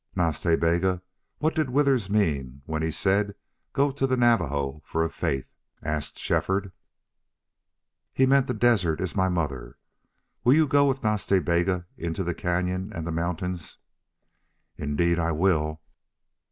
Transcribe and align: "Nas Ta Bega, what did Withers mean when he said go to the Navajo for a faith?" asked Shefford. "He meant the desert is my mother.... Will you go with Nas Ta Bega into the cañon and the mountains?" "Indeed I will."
"Nas 0.15 0.41
Ta 0.41 0.55
Bega, 0.55 1.03
what 1.37 1.53
did 1.53 1.69
Withers 1.69 2.09
mean 2.09 2.63
when 2.65 2.81
he 2.81 2.89
said 2.89 3.35
go 3.71 3.91
to 3.91 4.07
the 4.07 4.17
Navajo 4.17 4.81
for 4.83 5.03
a 5.03 5.11
faith?" 5.11 5.53
asked 5.83 6.17
Shefford. 6.17 6.71
"He 8.11 8.25
meant 8.25 8.47
the 8.47 8.55
desert 8.55 8.99
is 8.99 9.15
my 9.15 9.29
mother.... 9.29 9.77
Will 10.43 10.53
you 10.55 10.65
go 10.65 10.87
with 10.87 11.03
Nas 11.03 11.23
Ta 11.27 11.39
Bega 11.39 11.85
into 11.97 12.23
the 12.23 12.33
cañon 12.33 12.91
and 12.97 13.05
the 13.05 13.11
mountains?" 13.11 13.77
"Indeed 14.75 15.19
I 15.19 15.33
will." 15.33 15.81